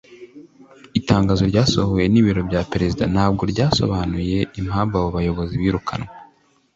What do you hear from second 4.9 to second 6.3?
abo bayobozi birukanywe